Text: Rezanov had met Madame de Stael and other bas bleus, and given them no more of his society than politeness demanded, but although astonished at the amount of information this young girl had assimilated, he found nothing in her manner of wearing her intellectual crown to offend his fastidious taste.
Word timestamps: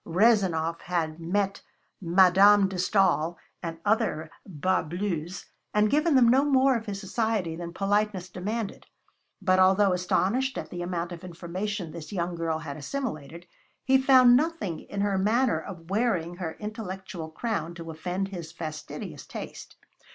Rezanov 0.03 0.81
had 0.81 1.19
met 1.19 1.61
Madame 2.01 2.67
de 2.67 2.79
Stael 2.79 3.37
and 3.61 3.77
other 3.85 4.31
bas 4.47 4.85
bleus, 4.89 5.45
and 5.75 5.91
given 5.91 6.15
them 6.15 6.27
no 6.27 6.43
more 6.43 6.75
of 6.75 6.87
his 6.87 6.99
society 6.99 7.55
than 7.55 7.71
politeness 7.71 8.27
demanded, 8.27 8.87
but 9.43 9.59
although 9.59 9.93
astonished 9.93 10.57
at 10.57 10.71
the 10.71 10.81
amount 10.81 11.11
of 11.11 11.23
information 11.23 11.91
this 11.91 12.11
young 12.11 12.33
girl 12.33 12.57
had 12.57 12.77
assimilated, 12.77 13.45
he 13.83 13.99
found 13.99 14.35
nothing 14.35 14.79
in 14.79 15.01
her 15.01 15.19
manner 15.19 15.61
of 15.61 15.91
wearing 15.91 16.37
her 16.37 16.53
intellectual 16.59 17.29
crown 17.29 17.75
to 17.75 17.91
offend 17.91 18.29
his 18.29 18.51
fastidious 18.51 19.27
taste. 19.27 19.75